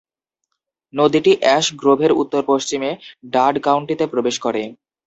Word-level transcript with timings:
নদীটি 0.93 1.31
অ্যাশ 1.39 1.65
গ্রোভের 1.75 2.11
উত্তর-পশ্চিমে 2.13 2.91
ডাড 3.31 3.55
কাউন্টিতে 3.61 4.05
প্রবেশ 4.07 4.35
করে। 4.39 4.61